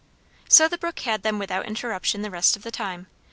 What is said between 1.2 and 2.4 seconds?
them without interruption the